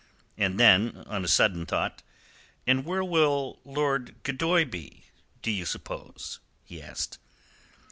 [0.35, 2.01] And then on a sudden thought:
[2.65, 5.03] "And where will Lord Gildoy be,
[5.43, 7.19] do you suppose?" he asked.